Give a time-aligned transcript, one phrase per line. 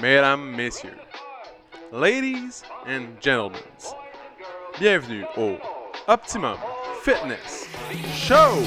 [0.00, 0.98] mesdames, messieurs,
[1.92, 3.60] ladies and gentlemen,
[4.78, 5.58] bienvenue au
[6.08, 6.56] Optimum
[7.02, 7.68] Fitness
[8.14, 8.62] Show!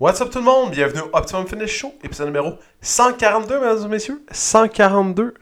[0.00, 0.70] What's up tout le monde?
[0.72, 4.24] Bienvenue au Optimum Fitness Show, épisode numéro 142, mesdames et messieurs.
[4.30, 5.34] 142.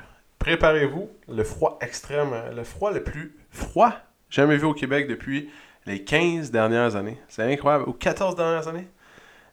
[0.47, 3.93] Préparez-vous, le froid extrême, le froid le plus froid
[4.31, 5.51] jamais vu au Québec depuis
[5.87, 7.19] les 15 dernières années.
[7.27, 7.89] C'est incroyable.
[7.89, 8.87] Ou 14 dernières années?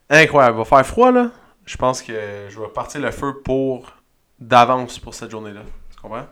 [0.08, 0.58] Incroyable.
[0.58, 1.32] Va faire froid là.
[1.66, 2.12] Je pense que
[2.48, 3.90] je vais partir le feu pour
[4.38, 5.62] d'avance pour cette journée-là.
[5.90, 6.28] Tu comprends?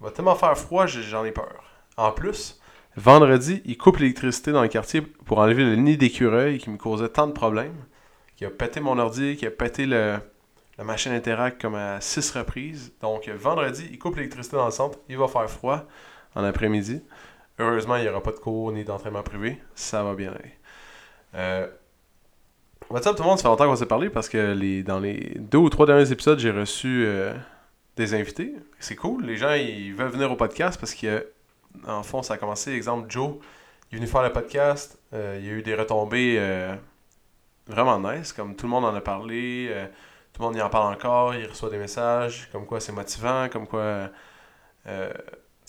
[0.00, 1.62] Il va tellement faire froid, j'en ai peur.
[1.98, 2.58] En plus,
[2.96, 7.10] vendredi, il coupe l'électricité dans le quartier pour enlever le nid d'écureuil qui me causait
[7.10, 7.76] tant de problèmes
[8.36, 10.16] qui a pété mon ordi, qui a pété le,
[10.82, 12.92] la machine Interact comme à six reprises.
[13.00, 15.84] Donc vendredi, il coupe l'électricité dans le centre, il va faire froid
[16.34, 17.04] en après-midi.
[17.60, 19.62] Heureusement, il n'y aura pas de cours ni d'entraînement privé.
[19.76, 20.50] Ça va bien aller.
[21.36, 21.68] Euh,
[22.90, 24.98] What's up tout le monde, ça fait longtemps qu'on s'est parlé parce que les, dans
[24.98, 27.32] les deux ou trois derniers épisodes, j'ai reçu euh,
[27.96, 28.52] des invités.
[28.80, 31.28] C'est cool, les gens ils veulent venir au podcast parce que
[32.02, 33.36] fond, ça a commencé, exemple, Joe,
[33.90, 36.74] il est venu faire le podcast, euh, il y a eu des retombées euh,
[37.68, 39.70] vraiment nice, comme tout le monde en a parlé,
[40.42, 43.66] le monde y en parle encore, il reçoit des messages, comme quoi c'est motivant, comme
[43.66, 44.10] quoi...
[44.86, 45.12] Euh,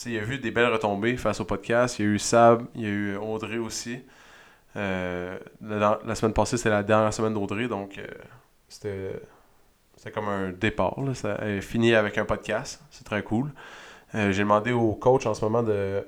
[0.06, 2.66] il y a vu des belles retombées face au podcast, il y a eu Sab,
[2.76, 4.02] il y a eu Audrey aussi.
[4.76, 8.08] Euh, la, semaine passée, c'était la dernière semaine d'Audrey, donc euh,
[8.68, 9.22] c'était...
[9.96, 13.52] C'était comme un départ, ça a fini avec un podcast, c'est très cool.
[14.14, 16.06] J'ai demandé au coach en ce moment de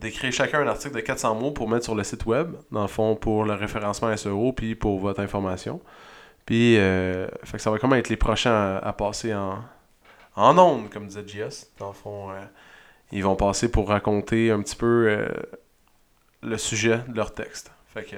[0.00, 2.88] d'écrire chacun un article de 400 mots pour mettre sur le site web, dans le
[2.88, 5.80] fond pour le référencement SEO, puis pour votre information.
[6.46, 9.64] Puis, euh, fait que ça va comme être les prochains à, passer en,
[10.36, 11.68] en ondes, comme disait JS.
[11.78, 12.44] Dans le fond, euh,
[13.12, 15.28] ils vont passer pour raconter un petit peu euh,
[16.42, 17.72] le sujet de leur texte.
[17.86, 18.16] Fait que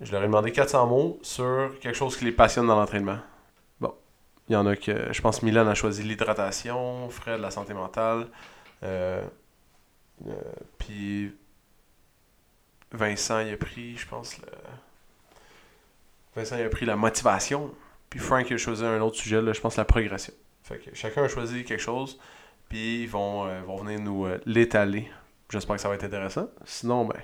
[0.00, 3.18] je leur ai demandé 400 mots sur quelque chose qui les passionne dans l'entraînement.
[3.80, 3.94] Bon,
[4.48, 8.28] il y en a que, je pense Milan a choisi l'hydratation, Fred la santé mentale,
[10.78, 11.34] puis
[12.92, 14.46] Vincent il a pris, je pense, le...
[16.36, 17.74] Vincent a pris la motivation,
[18.10, 20.34] puis Frank a choisi un autre sujet, là, je pense la progression.
[20.62, 22.18] Fait que chacun a choisi quelque chose,
[22.68, 25.10] puis ils vont, euh, vont venir nous euh, l'étaler.
[25.48, 26.48] J'espère que ça va être intéressant.
[26.66, 27.18] Sinon, ben,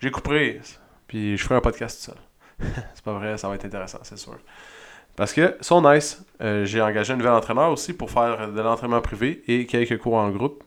[0.00, 0.60] j'ai coupé,
[1.06, 2.74] puis je ferai un podcast tout seul.
[2.94, 4.36] c'est pas vrai, ça va être intéressant, c'est sûr.
[5.14, 6.24] Parce que, sont nice.
[6.40, 10.14] Euh, j'ai engagé un nouvel entraîneur aussi pour faire de l'entraînement privé et quelques cours
[10.14, 10.64] en groupe.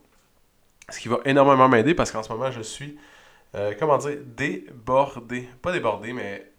[0.90, 2.98] Ce qui va énormément m'aider parce qu'en ce moment, je suis,
[3.78, 5.48] comment dire, débordé.
[5.62, 6.50] Pas débordé, mais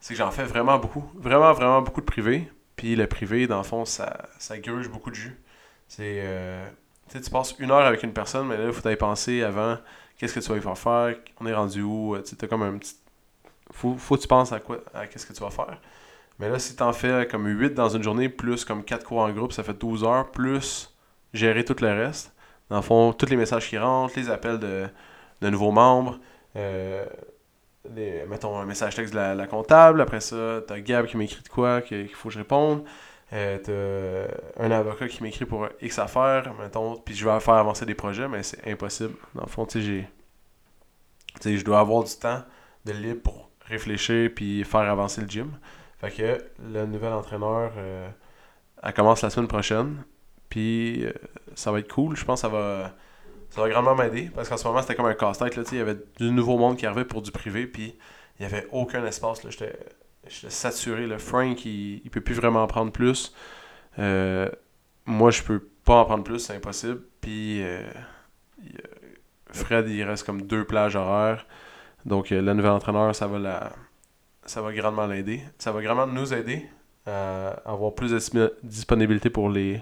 [0.00, 1.04] c'est que j'en fais vraiment beaucoup.
[1.14, 2.50] Vraiment, vraiment beaucoup de privé.
[2.76, 4.54] Puis le privé, dans le fond, ça, ça
[4.90, 5.40] beaucoup de jus.
[5.88, 6.66] C'est, euh,
[7.08, 9.42] tu sais, tu passes une heure avec une personne, mais là, il faut y penser
[9.42, 9.78] avant,
[10.18, 12.96] qu'est-ce que tu vas faire faire, on est rendu où, tu sais, comme un petit...
[13.72, 15.80] Faut, faut que tu penses à quoi, à qu'est-ce que tu vas faire.
[16.38, 19.30] Mais là, si t'en fais comme 8 dans une journée, plus comme 4 cours en
[19.30, 20.94] groupe, ça fait 12 heures, plus
[21.32, 22.34] gérer tout le reste.
[22.68, 24.88] Dans le fond, tous les messages qui rentrent, les appels de,
[25.40, 26.18] de nouveaux membres,
[26.56, 27.06] euh,
[28.28, 31.80] mettons un message texte de la, comptable, après ça, t'as Gab qui m'écrit de quoi
[31.82, 32.84] qu'il faut que je réponde.
[33.32, 33.58] Euh,
[34.56, 37.94] t'as un avocat qui m'écrit pour X affaires, mettons, puis je vais faire avancer des
[37.94, 39.14] projets, mais c'est impossible.
[39.34, 40.08] Dans le fond, tu sais, j'ai.
[41.40, 42.42] Tu sais, je dois avoir du temps
[42.84, 45.50] de libre pour réfléchir puis faire avancer le gym.
[45.98, 48.08] Fait que le nouvel entraîneur, euh,
[48.82, 50.04] elle commence la semaine prochaine.
[50.48, 51.12] Puis euh,
[51.54, 52.16] ça va être cool.
[52.16, 52.94] Je pense que ça va,
[53.56, 54.30] ça va grandement m'aider.
[54.34, 55.56] Parce qu'en ce moment, c'était comme un casse-tête.
[55.72, 57.66] Il y avait du nouveau monde qui arrivait pour du privé.
[57.66, 57.96] Puis
[58.38, 59.42] il n'y avait aucun espace.
[59.42, 59.50] là.
[59.50, 59.76] J'étais
[60.28, 61.06] j'étais saturé.
[61.06, 63.34] Le Frank, il, il peut plus vraiment en prendre plus.
[63.98, 64.48] Euh,
[65.06, 66.38] moi, je peux pas en prendre plus.
[66.38, 67.00] C'est impossible.
[67.20, 67.82] Puis euh,
[69.50, 71.46] Fred, il reste comme deux plages horaires.
[72.04, 73.72] Donc euh, le entraîneur, ça va la
[74.44, 75.40] ça va grandement l'aider.
[75.58, 76.64] Ça va grandement nous aider
[77.06, 79.80] à avoir plus de disp- disponibilité pour les,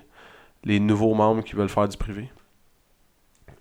[0.65, 2.31] les nouveaux membres qui veulent faire du privé.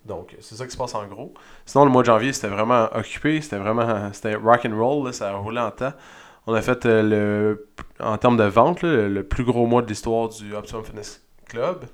[0.05, 1.33] Donc, c'est ça qui se passe en gros.
[1.65, 3.39] Sinon, le mois de janvier, c'était vraiment occupé.
[3.41, 5.05] C'était vraiment c'était rock and roll.
[5.05, 5.93] là, ça roulait en temps.
[6.45, 7.69] On a fait, euh, le,
[7.99, 11.85] en termes de vente, le, plus gros mois de l'histoire du Optimum Fitness Club.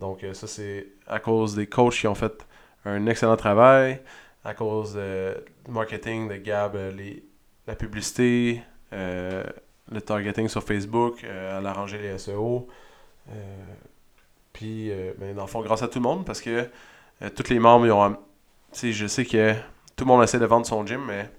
[0.00, 2.46] Donc, euh, ça, c'est à cause des coachs qui ont fait
[2.84, 4.02] un excellent travail,
[4.44, 7.24] à cause du marketing de Gab, euh, les,
[7.68, 12.66] la publicité, le targeting sur Facebook, a arrangé les SEO.
[14.52, 16.68] Puis, ben, dans le fond, grâce à tout le monde, parce que
[17.22, 18.16] euh, tous les membres, ils ont.
[18.72, 19.54] je sais que
[19.96, 21.30] tout le monde essaie de vendre son gym, mais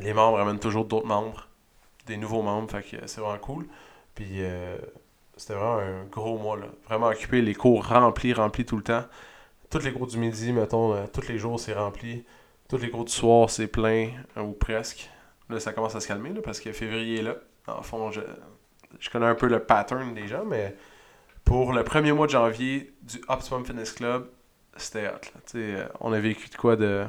[0.00, 1.48] les membres amènent toujours d'autres membres,
[2.06, 3.66] des nouveaux membres, fait que c'est vraiment cool.
[4.14, 4.76] Puis, euh,
[5.36, 6.66] c'était vraiment un gros mois, là.
[6.86, 9.04] Vraiment occupé, les cours remplis, remplis tout le temps.
[9.70, 12.24] Tous les cours du midi, mettons, euh, tous les jours, c'est rempli.
[12.68, 15.10] Tous les cours du soir, c'est plein, euh, ou presque.
[15.50, 17.36] Là, ça commence à se calmer, là, parce que février est là.
[17.66, 18.20] En fond, je,
[19.00, 20.76] je connais un peu le pattern des gens, mais
[21.44, 24.28] pour le premier mois de janvier du Optimum Fitness Club,
[24.76, 25.20] c'était hot.
[25.54, 27.04] Euh, on a vécu de quoi de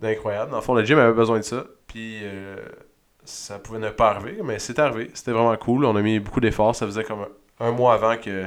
[0.00, 0.50] d'incroyable.
[0.50, 1.64] Dans le fond, le gym avait besoin de ça.
[1.86, 2.56] Puis euh,
[3.24, 5.10] ça pouvait ne pas arriver, mais c'est arrivé.
[5.14, 5.84] C'était vraiment cool.
[5.84, 6.74] On a mis beaucoup d'efforts.
[6.74, 7.26] Ça faisait comme
[7.60, 8.46] un, mois avant que,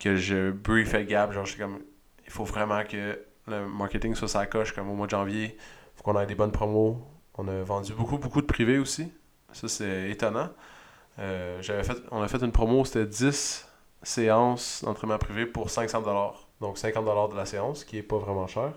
[0.00, 1.32] que je briefais Gab.
[1.32, 1.80] Genre, j'étais comme,
[2.24, 5.56] il faut vraiment que le marketing soit sa coche comme au mois de janvier.
[5.56, 7.00] Il faut qu'on ait des bonnes promos.
[7.38, 9.12] On a vendu beaucoup, beaucoup de privés aussi.
[9.52, 10.50] Ça, c'est étonnant.
[11.18, 13.66] Euh, j'avais fait, on a fait une promo, c'était 10
[14.02, 16.45] séances d'entraînement privé pour 500$.
[16.60, 18.72] Donc 50$ de la séance, qui est pas vraiment cher.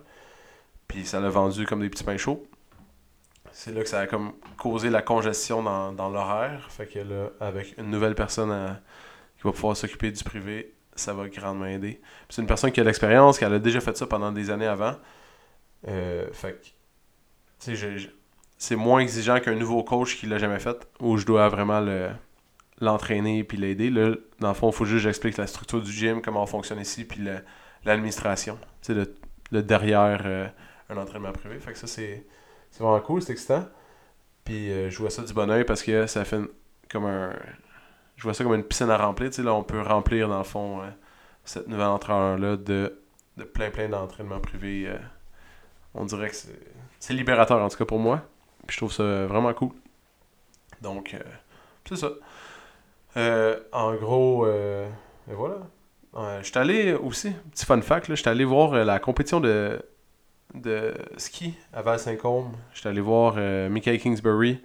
[0.87, 2.45] Puis ça l'a vendu comme des petits pains chauds.
[3.51, 6.67] C'est là que ça a comme causé la congestion dans, l'horaire.
[6.71, 8.79] Fait que là, avec une nouvelle personne
[9.37, 12.01] qui va pouvoir s'occuper du privé, ça va grandement aider.
[12.29, 14.95] c'est une personne qui a l'expérience, qui a déjà fait ça pendant des années avant.
[15.87, 16.73] Euh, fait
[18.57, 21.85] c'est moins exigeant qu'un nouveau coach qui l'a jamais fait, où je dois vraiment
[22.79, 23.89] l'entraîner puis l'aider.
[23.89, 26.47] Là, dans le fond, il faut juste que j'explique la structure du gym, comment on
[26.47, 27.21] fonctionne ici, puis
[27.85, 28.57] l'administration.
[28.87, 29.15] Le,
[29.51, 30.47] le, derrière euh,
[30.89, 31.59] un entraînement privé.
[31.59, 32.25] Fait que ça, c'est
[32.79, 33.65] vraiment cool, c'est excitant.
[34.43, 36.41] Puis euh, je vois ça du bon oeil parce que ça fait
[36.89, 37.33] comme un.
[38.15, 39.29] Je vois ça comme une piscine à remplir.
[39.43, 40.87] Là, on peut remplir, dans le fond, euh,
[41.45, 42.99] cette nouvelle entraîneur-là de,
[43.37, 44.87] de plein, plein d'entraînements privés.
[44.87, 44.97] Euh.
[45.93, 46.35] on dirait que
[46.99, 48.23] c'est libérateur, en tout cas pour moi.
[48.67, 49.69] Puis je trouve ça vraiment cool.
[50.81, 51.15] Donc,
[51.87, 52.09] c'est ça.
[53.71, 54.47] en gros,
[55.27, 55.57] voilà.
[56.15, 59.79] Je suis allé aussi, petit fun fact, je suis allé voir la compétition de
[60.53, 62.53] de ski à Val-Saint-Côme.
[62.73, 64.61] J'étais allé voir euh, Mickey Kingsbury,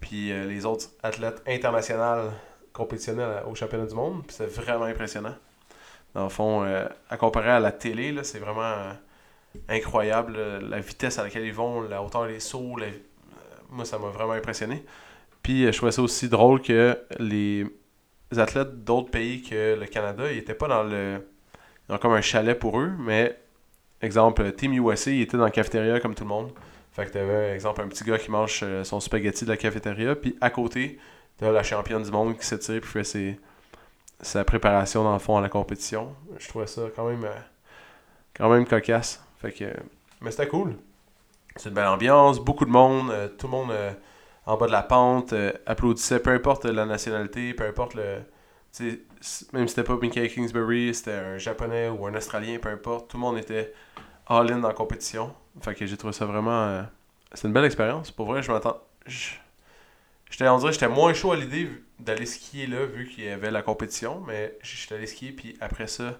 [0.00, 2.30] puis euh, les autres athlètes internationaux
[2.72, 4.22] compétitionnels au championnat du monde.
[4.26, 5.34] Puis c'est vraiment impressionnant.
[6.14, 8.92] Dans le fond, euh, à comparer à la télé, c'est vraiment
[9.68, 12.76] incroyable la vitesse à laquelle ils vont, la hauteur des sauts.
[13.70, 14.84] moi, ça m'a vraiment impressionné.
[15.42, 17.66] Puis je trouvais ça aussi drôle que les
[18.36, 21.26] athlètes d'autres pays que le Canada, ils n'étaient pas dans le.
[21.88, 23.36] Ils ont comme un chalet pour eux, mais
[24.04, 26.52] Exemple, Team USA, il était dans la cafétéria comme tout le monde.
[26.92, 30.14] Fait que t'avais, exemple, un petit gars qui mange euh, son spaghetti de la cafétéria,
[30.14, 30.98] puis à côté,
[31.38, 33.40] t'as la championne du monde qui s'étire puis fait ses,
[34.20, 36.14] sa préparation dans le fond à la compétition.
[36.38, 37.34] Je trouvais ça quand même, euh,
[38.36, 39.24] quand même cocasse.
[39.40, 39.64] Fait que,
[40.20, 40.76] mais c'était cool.
[41.56, 43.72] C'est une belle ambiance, beaucoup de monde, euh, tout le monde
[44.46, 45.34] en bas de la pente
[45.66, 48.20] applaudissait, peu importe la nationalité, peu importe le,
[48.80, 53.16] même si c'était pas Mickey Kingsbury, c'était un japonais ou un australien, peu importe, tout
[53.16, 53.72] le monde était
[54.26, 55.34] all-in dans la compétition.
[55.62, 56.64] Fait que j'ai trouvé ça vraiment.
[56.64, 56.82] Euh,
[57.32, 58.10] c'est une belle expérience.
[58.10, 58.82] Pour vrai, je m'attends.
[59.06, 61.70] J'étais, on dirait j'étais moins chaud à l'idée
[62.00, 65.86] d'aller skier là, vu qu'il y avait la compétition, mais j'étais allé skier, puis après
[65.86, 66.18] ça,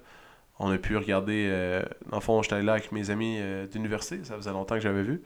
[0.60, 1.48] on a pu regarder.
[1.50, 4.76] Euh, dans le fond, j'étais allé là avec mes amis euh, d'université, ça faisait longtemps
[4.76, 5.22] que j'avais vu.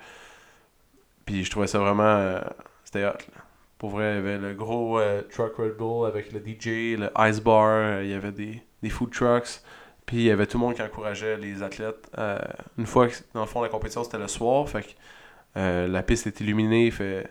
[1.27, 2.41] Puis je trouvais ça vraiment.
[2.89, 3.43] C'était hot, là.
[3.77, 7.11] Pour vrai, il y avait le gros euh, truck Red Bull avec le DJ, le
[7.29, 9.61] Ice Bar, euh, il y avait des, des, food trucks.
[10.07, 12.11] Puis il y avait tout le monde qui encourageait les athlètes.
[12.17, 12.39] Euh,
[12.79, 14.67] une fois que, dans le fond, la compétition, c'était le soir.
[14.71, 17.29] Fait que la piste est illuminée, il fait,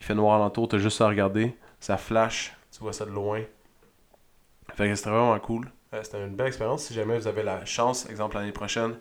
[0.00, 1.54] il fait noir alentour, t'as juste à regarder.
[1.78, 3.42] Ça flash, tu vois ça de loin.
[4.74, 5.70] Fait que c'était vraiment cool.
[6.02, 6.84] c'était une belle expérience.
[6.84, 8.96] Si jamais vous avez la chance, exemple l'année prochaine,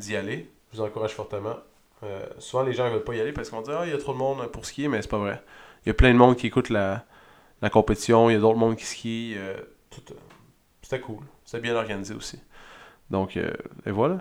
[0.00, 1.56] d'y aller, je vous encourage fortement.
[2.38, 3.98] Souvent, les gens ne veulent pas y aller parce qu'on dit Ah, il y a
[3.98, 5.42] trop de monde pour skier, mais c'est pas vrai.
[5.86, 7.04] Il y a plein de monde qui écoute la,
[7.72, 9.34] compétition, il y a d'autres monde qui skient.
[9.36, 9.54] Euh,
[10.10, 10.14] euh,
[10.82, 11.22] c'était cool.
[11.44, 12.40] C'était bien organisé aussi.
[13.08, 13.52] Donc, euh,
[13.86, 14.20] et voilà.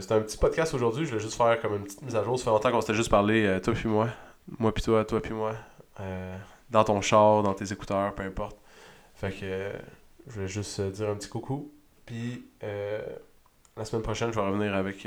[0.00, 1.06] c'était un petit podcast aujourd'hui.
[1.06, 2.36] Je vais juste faire comme une petite mise à jour.
[2.36, 4.08] Ça fait longtemps qu'on s'était juste parlé, toi puis moi.
[4.58, 5.54] Moi puis toi, toi puis moi.
[6.68, 8.58] dans ton char, dans tes écouteurs, peu importe.
[9.14, 9.70] Fait que
[10.26, 11.72] je vais juste dire un petit coucou.
[12.06, 15.06] Puis la semaine prochaine, je vais revenir avec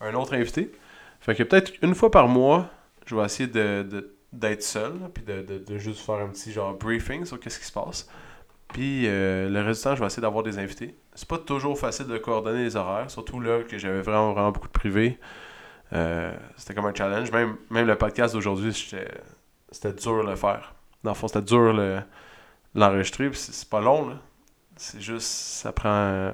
[0.00, 0.72] un autre invité.
[1.20, 2.68] Fait que peut-être une fois par mois,
[3.06, 6.74] je vais essayer de d'être seul, puis de, de, de, juste faire un petit genre
[6.74, 8.08] briefing sur qu'est-ce qui se passe.
[8.68, 10.94] Puis euh, le temps, je vais essayer d'avoir des invités.
[11.14, 14.66] C'est pas toujours facile de coordonner les horaires, surtout là que j'avais vraiment, vraiment beaucoup
[14.66, 15.18] de privé.
[15.92, 17.30] Euh, c'était comme un challenge.
[17.32, 20.74] Même, même le podcast d'aujourd'hui, c'était dur de le faire.
[21.04, 22.00] Dans le fond, c'était dur le,
[22.74, 23.30] l'enregistrer.
[23.32, 24.18] c'est pas long.
[24.76, 26.32] C'est juste, ça prend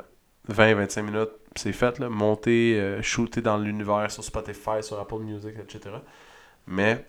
[0.51, 2.09] 20-25 minutes, c'est fait, là.
[2.09, 5.97] Monter, euh, shooter dans l'univers sur Spotify, sur Apple Music, etc.
[6.67, 7.05] Mais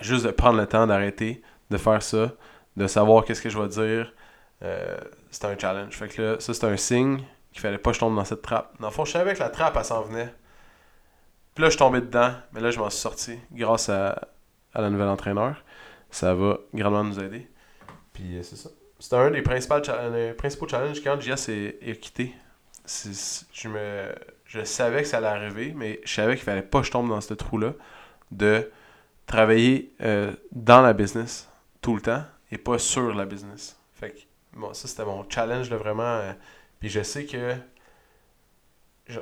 [0.00, 2.32] juste de prendre le temps d'arrêter, de faire ça,
[2.76, 4.12] de savoir qu'est-ce que je vais dire,
[4.62, 4.96] euh,
[5.30, 5.96] c'était un challenge.
[5.96, 7.22] Fait que là, ça, c'était un signe
[7.52, 8.74] qu'il fallait pas que je tombe dans cette trappe.
[8.80, 10.32] Dans le fond, je savais que la trappe, elle s'en venait.
[11.54, 14.28] Puis là, je suis tombé dedans, mais là, je m'en suis sorti grâce à,
[14.74, 15.64] à la nouvelle entraîneur.
[16.10, 17.48] Ça va grandement nous aider.
[18.12, 18.70] Puis euh, c'est ça.
[18.98, 19.80] c'était un des principaux,
[20.36, 22.34] principaux challenges quand JS est, est quitté.
[22.86, 24.14] Je, me,
[24.44, 27.08] je savais que ça allait arriver, mais je savais qu'il fallait pas que je tombe
[27.08, 27.72] dans ce trou-là
[28.30, 28.70] de
[29.26, 31.48] travailler euh, dans la business
[31.80, 33.78] tout le temps et pas sur la business.
[33.94, 34.14] Fait
[34.52, 36.02] bon, ça c'était mon challenge là, vraiment.
[36.02, 36.32] Euh,
[36.80, 37.54] puis je sais que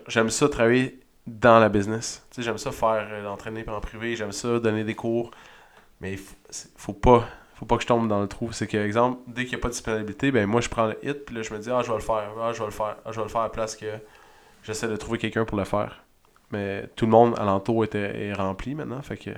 [0.09, 2.27] j'aime ça travailler dans la business.
[2.31, 5.31] Tu j'aime ça faire euh, l'entraîner en privé, j'aime ça donner des cours.
[6.01, 6.37] Mais il faut,
[6.77, 8.53] faut pas faut pas que je tombe dans le trou.
[8.53, 10.97] C'est que, exemple, dès qu'il n'y a pas de disponibilité, ben moi je prends le
[11.03, 12.71] hit, puis là je me dis, ah, je vais le faire, ah, je vais le
[12.71, 13.87] faire, ah, je vais le faire à la place que
[14.63, 16.05] j'essaie de trouver quelqu'un pour le faire.
[16.51, 19.31] Mais tout le monde alentour était, est rempli maintenant, fait que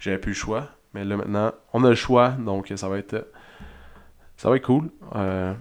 [0.00, 0.68] j'avais plus le choix.
[0.94, 3.26] Mais là maintenant, on a le choix, donc ça va être
[4.38, 4.90] ça va être cool.
[5.16, 5.52] Euh,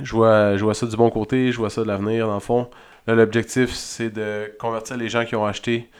[0.00, 2.40] je, vois, je vois ça du bon côté, je vois ça de l'avenir dans le
[2.40, 2.70] fond.
[3.06, 5.90] Là, l'objectif, c'est de convertir les gens qui ont acheté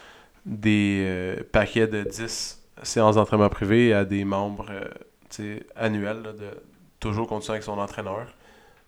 [0.44, 6.50] des euh, paquets de 10 séances d'entraînement privé à des membres euh, annuels, de
[7.00, 8.26] toujours continuer avec son entraîneur.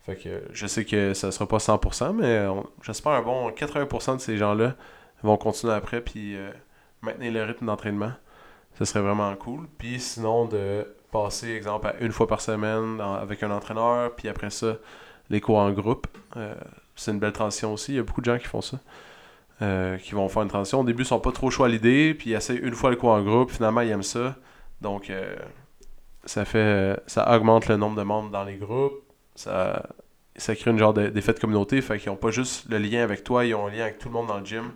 [0.04, 2.46] Fait que je sais que ça sera pas 100%, mais
[2.82, 4.74] j'espère un bon 80% de ces gens-là
[5.24, 6.50] vont continuer après puis euh,
[7.00, 8.12] maintenir le rythme d'entraînement.
[8.78, 9.66] Ce serait vraiment cool.
[9.78, 14.50] Puis sinon, de passer, exemple, à une fois par semaine avec un entraîneur, puis après
[14.50, 14.76] ça,
[15.30, 16.06] les cours en groupe.
[16.36, 16.54] Euh,
[16.96, 17.92] c'est une belle transition aussi.
[17.92, 18.78] Il y a beaucoup de gens qui font ça.
[19.62, 20.80] Euh, qui vont faire une transition.
[20.80, 22.96] Au début, ils sont pas trop chauds à l'idée, puis ils essayent une fois le
[22.96, 23.52] cours en groupe.
[23.52, 24.34] Finalement, ils aiment ça.
[24.80, 25.12] Donc,
[26.24, 29.04] ça fait ça augmente le nombre de membres dans les groupes.
[29.36, 29.86] Ça,
[30.36, 31.80] ça crée une genre d'effet de, communauté.
[31.80, 34.08] Fait qu'ils n'ont pas juste le lien avec toi, ils ont un lien avec tout
[34.08, 34.72] le monde dans le gym.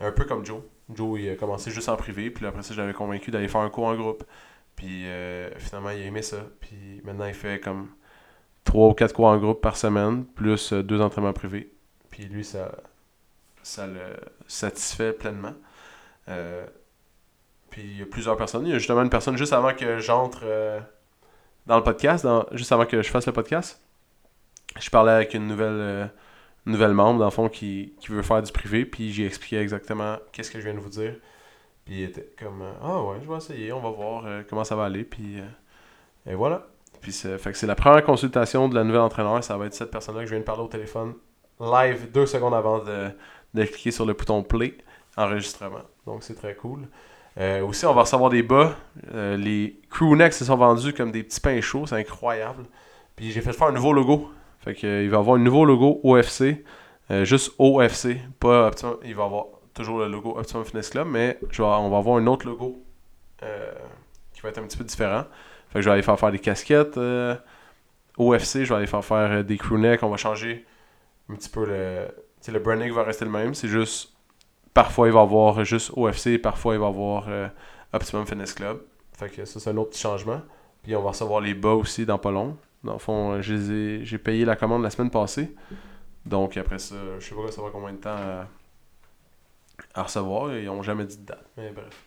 [0.00, 0.60] Un peu comme Joe.
[0.92, 3.62] Joe, il a commencé juste en privé, puis après ça, je l'avais convaincu d'aller faire
[3.62, 4.24] un cours en groupe.
[4.76, 6.38] Puis euh, finalement, il a aimé ça.
[6.60, 7.88] Puis maintenant, il fait comme
[8.64, 11.72] 3 ou 4 cours en groupe par semaine, plus 2 euh, entraînements privés.
[12.10, 12.72] Puis lui, ça,
[13.64, 14.00] ça le
[14.46, 15.54] satisfait pleinement.
[16.28, 16.64] Euh,
[17.70, 18.64] puis il y a plusieurs personnes.
[18.66, 20.44] Il y a justement une personne juste avant que j'entre
[21.66, 23.82] dans le podcast, juste avant que je fasse le podcast.
[24.78, 26.10] Je parlais avec une nouvelle
[26.66, 30.50] nouvelle membre, dans le fond, qui, veut faire du privé, puis j'ai expliqué exactement qu'est-ce
[30.50, 31.16] que je viens de vous dire.
[31.84, 34.64] Puis il était comme euh, Ah ouais, je vais essayer, on va voir euh, comment
[34.64, 35.04] ça va aller.
[35.04, 36.66] Puis euh, et voilà.
[37.02, 39.44] Puis c'est, fait que c'est la première consultation de la nouvelle entraîneur.
[39.44, 41.14] Ça va être cette personne-là que je viens de parler au téléphone
[41.60, 43.10] live deux secondes avant de,
[43.62, 44.74] cliquer sur le bouton play,
[45.16, 45.82] enregistrement.
[46.06, 46.88] Donc c'est très cool.
[47.62, 48.76] aussi, on va recevoir des bas.
[49.12, 51.86] les crew necks se sont vendus comme des petits pains chauds.
[51.86, 52.64] C'est incroyable.
[53.16, 54.30] Puis j'ai fait faire un nouveau logo
[54.64, 56.64] fait qu'il euh, va avoir un nouveau logo OFC,
[57.10, 58.96] euh, juste OFC, pas Optimum.
[59.04, 59.44] Il va avoir
[59.74, 62.82] toujours le logo Optimum Fitness Club, mais on va avoir un autre logo
[63.42, 63.72] euh,
[64.32, 65.24] qui va être un petit peu différent.
[65.68, 66.98] Fait que je vais aller faire faire des casquettes
[68.16, 70.64] OFC, je vais aller faire faire des crewnecks, on va changer
[71.30, 72.06] un petit peu le.
[72.52, 74.10] Le branding va rester le même, c'est juste.
[74.72, 77.28] Parfois il va avoir juste OFC, parfois il va avoir
[77.92, 78.80] Optimum Fitness Club.
[79.16, 80.40] Fait que ça, c'est un autre petit changement.
[80.82, 82.56] Puis on va recevoir les bas aussi dans pas long.
[82.82, 85.54] Dans le fond, euh, j'ai payé la commande la semaine passée.
[86.26, 88.16] Donc après ça, je sais pas va combien de temps
[89.94, 90.54] à, recevoir.
[90.54, 91.46] Ils n'ont jamais dit de date.
[91.56, 92.04] Mais bref.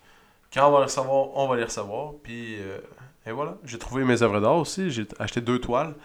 [0.54, 2.14] Quand on va les recevoir, on va les recevoir.
[2.22, 2.80] Puis euh,
[3.26, 3.58] et voilà.
[3.64, 4.92] J'ai trouvé mes œuvres d'art aussi.
[4.92, 5.96] J'ai acheté deux toiles.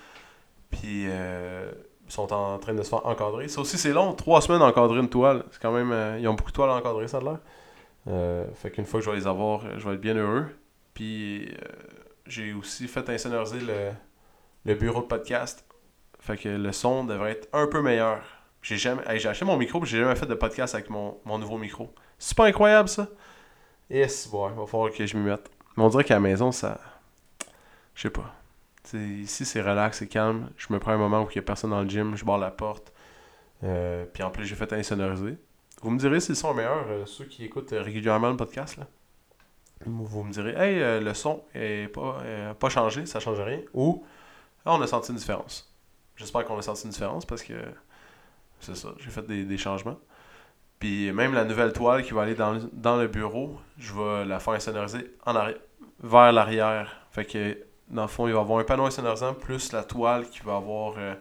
[0.70, 1.70] Puis euh,
[2.12, 3.48] sont en train de se faire encadrer.
[3.48, 5.44] Ça aussi c'est long, trois semaines à encadrer une toile.
[5.50, 6.18] C'est quand même.
[6.20, 8.48] ils ont beaucoup de toiles à encadrer, ça a l'air.
[8.54, 10.46] fait qu'une fois que je vais les avoir, je vais être bien heureux.
[10.94, 11.48] Puis
[12.26, 13.92] j'ai aussi fait insonoriser le
[14.64, 15.64] le bureau de podcast.
[16.20, 18.22] Fait que le son devrait être un peu meilleur.
[18.62, 19.02] J'ai jamais.
[19.18, 21.92] j'ai acheté mon micro, j'ai jamais fait de podcast avec mon, nouveau micro.
[22.18, 23.08] C'est pas incroyable ça?
[23.90, 25.50] Yes, bon, il va falloir que je m'y mette.
[25.76, 26.78] Mais on dirait qu'à la maison, ça.
[27.94, 28.32] Je sais pas.
[28.94, 30.50] Ici, c'est relax, c'est calme.
[30.56, 32.38] Je me prends un moment où il n'y a personne dans le gym, je barre
[32.38, 32.92] la porte.
[33.64, 35.38] Euh, puis en plus, j'ai fait insonoriser.
[35.82, 38.76] Vous me direz si le son est meilleur, euh, ceux qui écoutent régulièrement le podcast.
[38.76, 38.86] Là.
[39.84, 42.22] Vous me direz, hey, euh, le son est pas,
[42.58, 43.60] pas changé, ça change rien.
[43.74, 44.04] Ou
[44.64, 45.72] on a senti une différence.
[46.16, 47.54] J'espère qu'on a senti une différence parce que
[48.60, 49.98] c'est ça, j'ai fait des, changements.
[50.78, 54.54] Puis même la nouvelle toile qui va aller dans, le bureau, je vais la faire
[54.54, 55.58] insonoriser en arrière,
[56.00, 57.06] vers l'arrière.
[57.10, 57.58] Fait que
[57.88, 60.94] dans le fond, il va avoir un panneau insonorisant plus la toile qui va avoir
[60.98, 61.14] euh,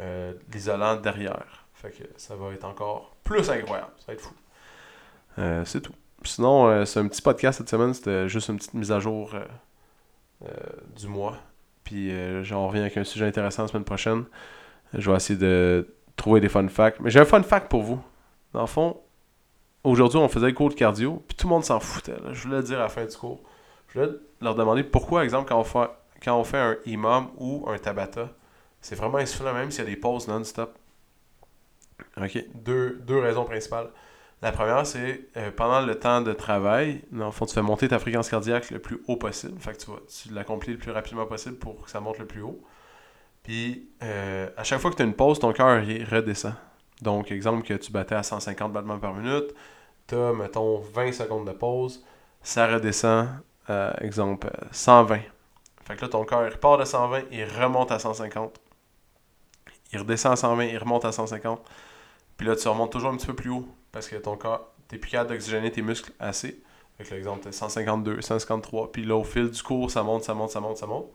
[0.00, 1.66] euh, l'isolant derrière.
[1.74, 3.92] Fait que ça va être encore plus incroyable.
[3.98, 4.34] Ça va être fou.
[5.38, 5.94] Euh, c'est tout.
[6.24, 7.92] Sinon, c'est un petit podcast cette semaine.
[7.92, 9.34] C'était juste une petite mise à jour
[10.96, 11.36] du mois.
[11.84, 14.24] Puis euh, j'en reviens avec un sujet intéressant la semaine prochaine.
[14.94, 16.98] Je vais essayer de trouver des fun facts.
[17.00, 18.02] Mais j'ai un fun fact pour vous.
[18.52, 19.00] Dans le fond,
[19.84, 22.16] aujourd'hui, on faisait le cours de cardio, puis tout le monde s'en foutait.
[22.32, 23.42] Je voulais le dire à la fin du cours.
[23.88, 24.12] Je voulais
[24.44, 25.90] leur demander pourquoi, exemple, quand on fait,
[26.22, 28.30] quand on fait un imam ou un tabata,
[28.80, 30.76] c'est vraiment insuffisant même s'il y a des pauses non-stop.
[32.20, 32.44] OK?
[32.54, 33.90] Deux, deux raisons principales.
[34.42, 37.88] La première, c'est euh, pendant le temps de travail, dans le fond, tu fais monter
[37.88, 39.58] ta fréquence cardiaque le plus haut possible.
[39.58, 42.26] Fait que tu, vas, tu l'accomplis le plus rapidement possible pour que ça monte le
[42.26, 42.60] plus haut.
[43.42, 46.54] Puis, euh, à chaque fois que tu as une pause, ton cœur redescend.
[47.00, 49.54] Donc, exemple que tu battais à 150 battements par minute,
[50.06, 52.04] tu as, mettons, 20 secondes de pause,
[52.42, 53.28] ça redescend,
[53.70, 55.20] euh, exemple, 120.
[55.84, 58.60] Fait que là, ton cœur, il part de 120, il remonte à 150.
[59.92, 61.60] Il redescend à 120, il remonte à 150.
[62.36, 64.98] Puis là, tu remontes toujours un petit peu plus haut parce que ton corps, t'es
[64.98, 66.62] plus capable d'oxygéner tes muscles assez.
[66.98, 68.92] Avec l'exemple, 152, 153.
[68.92, 71.10] Puis là, au fil du cours, ça monte, ça monte, ça monte, ça monte.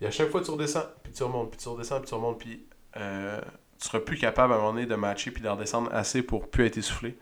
[0.00, 2.38] Et à chaque fois, tu redescends, puis tu remontes, puis tu redescends, puis tu remontes,
[2.38, 3.40] puis euh,
[3.78, 6.48] tu seras plus capable à un moment donné de matcher puis de redescendre assez pour
[6.48, 7.16] plus être essoufflé.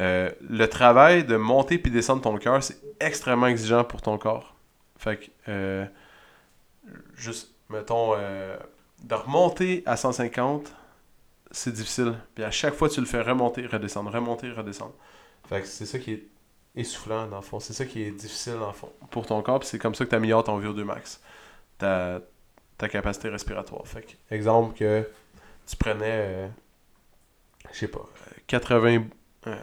[0.00, 4.56] Euh, le travail de monter puis descendre ton cœur, c'est extrêmement exigeant pour ton corps.
[4.98, 5.86] Fait que, euh,
[7.14, 10.72] juste, mettons, de remonter à 150,
[11.50, 12.14] c'est difficile.
[12.34, 14.94] Puis à chaque fois, tu le fais remonter, redescendre, remonter, redescendre.
[15.48, 16.24] Fait que c'est ça qui est
[16.76, 17.60] essoufflant, dans le fond.
[17.60, 19.60] C'est ça qui est difficile, dans le fond, pour ton corps.
[19.60, 21.20] Puis c'est comme ça que tu améliores ton VO2 max.
[21.78, 22.20] Ta,
[22.78, 23.86] ta capacité respiratoire.
[23.86, 25.08] Fait que, exemple que
[25.66, 26.48] tu prenais, euh,
[27.72, 28.08] je sais pas,
[28.46, 29.04] 80,
[29.46, 29.56] euh,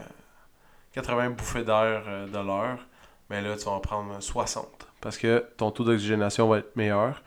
[0.94, 2.80] 80 euh, bouffées d'air euh, de l'heure.
[3.30, 4.88] Mais là, tu vas en prendre 60.
[5.02, 7.22] Parce que ton taux d'oxygénation va être meilleur.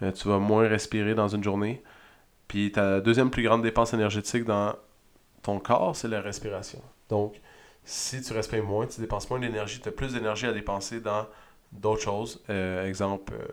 [0.00, 1.82] tu vas moins respirer dans une journée.
[2.46, 4.74] Puis ta deuxième plus grande dépense énergétique dans
[5.42, 6.80] ton corps, c'est la respiration.
[7.08, 7.40] Donc,
[7.84, 11.26] si tu respires moins, tu dépenses moins d'énergie, tu as plus d'énergie à dépenser dans
[11.72, 12.42] d'autres choses.
[12.50, 13.46] Euh, exemple, euh,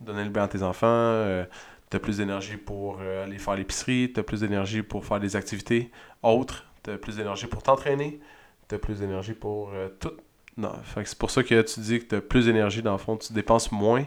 [0.00, 1.44] donner le bain à tes enfants, euh,
[1.90, 5.36] tu as plus d'énergie pour aller faire l'épicerie, tu as plus d'énergie pour faire des
[5.36, 5.90] activités
[6.22, 8.20] autres, tu as plus d'énergie pour t'entraîner,
[8.70, 10.12] tu as plus d'énergie pour tout.
[10.56, 13.16] Non, c'est pour ça que tu dis que tu as plus d'énergie dans le fond,
[13.16, 14.04] tu dépenses moins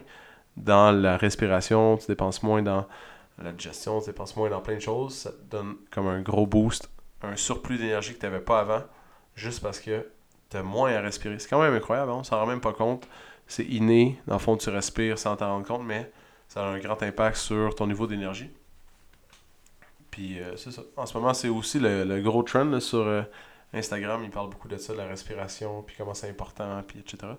[0.57, 2.87] dans la respiration, tu dépenses moins dans
[3.41, 6.45] la digestion, tu dépenses moins dans plein de choses, ça te donne comme un gros
[6.45, 6.89] boost,
[7.21, 8.83] un surplus d'énergie que tu n'avais pas avant,
[9.35, 10.07] juste parce que
[10.49, 11.39] tu as moins à respirer.
[11.39, 12.17] C'est quand même incroyable, hein?
[12.19, 13.07] on s'en rend même pas compte.
[13.47, 16.11] C'est inné, dans le fond, tu respires sans t'en rendre compte, mais
[16.47, 18.49] ça a un grand impact sur ton niveau d'énergie.
[20.11, 20.83] Puis euh, c'est ça.
[20.95, 23.23] En ce moment, c'est aussi le, gros trend sur euh,
[23.73, 24.21] Instagram.
[24.23, 27.33] Il parle beaucoup de ça, de la respiration, puis comment c'est important, puis etc.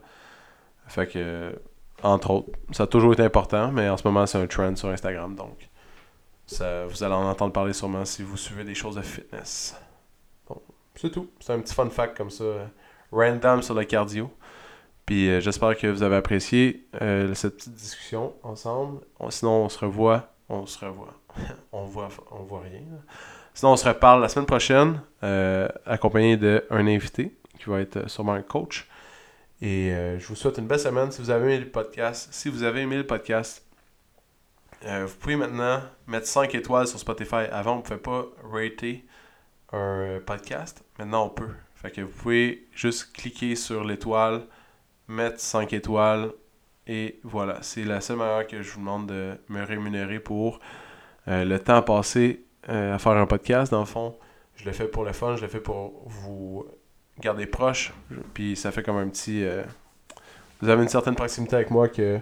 [0.89, 1.59] Fait que,
[2.03, 4.89] entre autres, ça a toujours été important, mais en ce moment, c'est un trend sur
[4.89, 5.35] Instagram.
[5.35, 5.69] Donc,
[6.51, 9.77] vous allez en entendre parler sûrement si vous suivez des choses de fitness.
[10.49, 10.61] Bon,
[10.95, 11.31] c'est tout.
[11.41, 12.45] C'est un petit fun fact comme ça,
[13.11, 14.31] random sur le cardio.
[15.07, 19.01] Puis euh, j'espère que vous avez apprécié euh, cette petite discussion ensemble.
[19.29, 20.35] sinon, on se revoit.
[20.49, 21.15] On se revoit.
[21.73, 22.83] on voit, on voit rien.
[23.55, 28.35] Sinon, on se reparle la semaine prochaine, euh, accompagné d'un invité qui va être sûrement
[28.35, 28.89] un coach.
[29.63, 31.11] Et je vous souhaite une belle semaine.
[31.11, 33.65] Si vous avez aimé le podcast, si vous avez aimé le podcast,
[34.87, 37.47] euh, vous pouvez maintenant mettre 5 étoiles sur Spotify.
[37.51, 39.05] Avant, on ne pouvait pas rater
[39.73, 40.85] un podcast.
[40.99, 41.51] Maintenant, on peut.
[41.75, 44.47] Fait que vous pouvez juste cliquer sur l'étoile,
[45.09, 46.33] mettre 5 étoiles
[46.87, 47.59] et voilà.
[47.63, 50.61] C'est la seule manière que je vous demande de me rémunérer pour
[51.29, 53.73] euh, le temps passé euh, à faire un podcast.
[53.73, 54.17] Dans le fond,
[54.57, 56.67] je le fais pour le fun, je le fais pour vous
[57.21, 57.93] garder proche.
[58.33, 59.45] Puis ça fait comme un petit.
[60.61, 62.21] vous avez une certaine proximité avec moi que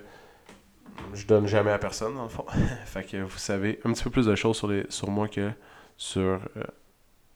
[1.14, 2.44] je donne jamais à personne, dans le fond.
[2.86, 5.50] fait que vous savez un petit peu plus de choses sur, les, sur moi que
[5.96, 6.38] sur euh,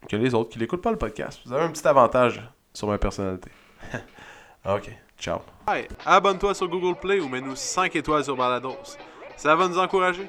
[0.09, 1.41] que les autres qui n'écoutent pas le podcast.
[1.45, 2.43] Vous avez un petit avantage
[2.73, 3.51] sur ma personnalité.
[4.65, 5.41] ok, ciao.
[5.69, 8.77] Hey, abonne-toi sur Google Play ou mets-nous 5 étoiles sur Balados.
[9.37, 10.29] Ça va nous encourager.